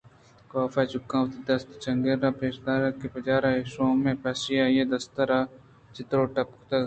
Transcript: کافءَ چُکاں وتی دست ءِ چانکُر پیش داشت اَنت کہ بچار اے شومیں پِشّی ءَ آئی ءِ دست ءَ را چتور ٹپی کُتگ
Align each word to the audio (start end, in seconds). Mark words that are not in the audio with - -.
کافءَ 0.51 0.89
چُکاں 0.91 1.21
وتی 1.25 1.39
دست 1.47 1.67
ءِ 1.73 1.81
چانکُر 1.83 2.19
پیش 2.39 2.55
داشت 2.65 2.83
اَنت 2.85 2.95
کہ 2.99 3.07
بچار 3.13 3.43
اے 3.49 3.55
شومیں 3.73 4.19
پِشّی 4.21 4.53
ءَ 4.57 4.61
آئی 4.63 4.77
ءِ 4.81 4.91
دست 4.91 5.13
ءَ 5.21 5.29
را 5.29 5.39
چتور 5.95 6.25
ٹپی 6.33 6.55
کُتگ 6.61 6.79